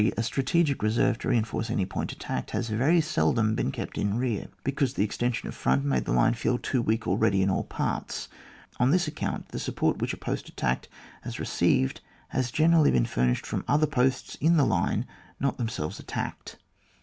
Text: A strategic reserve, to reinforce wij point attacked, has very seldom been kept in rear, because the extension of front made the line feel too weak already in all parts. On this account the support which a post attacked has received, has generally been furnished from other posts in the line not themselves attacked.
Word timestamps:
A 0.17 0.23
strategic 0.23 0.81
reserve, 0.81 1.19
to 1.19 1.27
reinforce 1.29 1.69
wij 1.69 1.87
point 1.87 2.11
attacked, 2.11 2.49
has 2.53 2.69
very 2.69 3.01
seldom 3.01 3.53
been 3.53 3.71
kept 3.71 3.99
in 3.99 4.17
rear, 4.17 4.47
because 4.63 4.95
the 4.95 5.03
extension 5.03 5.47
of 5.47 5.53
front 5.53 5.85
made 5.85 6.05
the 6.05 6.11
line 6.11 6.33
feel 6.33 6.57
too 6.57 6.81
weak 6.81 7.07
already 7.07 7.43
in 7.43 7.51
all 7.51 7.65
parts. 7.65 8.27
On 8.79 8.89
this 8.89 9.07
account 9.07 9.49
the 9.49 9.59
support 9.59 10.01
which 10.01 10.11
a 10.11 10.17
post 10.17 10.49
attacked 10.49 10.89
has 11.21 11.39
received, 11.39 12.01
has 12.29 12.49
generally 12.49 12.89
been 12.89 13.05
furnished 13.05 13.45
from 13.45 13.63
other 13.67 13.85
posts 13.85 14.33
in 14.41 14.57
the 14.57 14.65
line 14.65 15.05
not 15.39 15.59
themselves 15.59 15.99
attacked. 15.99 16.57